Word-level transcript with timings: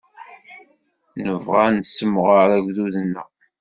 Nebɣa 1.23 1.61
ad 1.67 1.73
nessemɣer 1.75 2.47
agdud-nneɣ. 2.57 3.29